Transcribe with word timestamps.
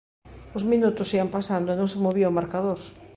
Os 0.57 0.63
minutos 0.71 1.13
ían 1.17 1.33
pasando 1.35 1.69
e 1.71 1.77
non 1.79 1.91
se 1.91 2.01
movía 2.05 2.31
o 2.31 2.37
marcador. 2.39 2.79